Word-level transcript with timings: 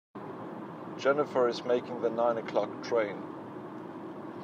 Jennifer 0.97 1.47
is 1.47 1.63
making 1.63 2.01
the 2.01 2.09
nine 2.09 2.39
o'clock 2.39 2.81
train. 2.81 3.21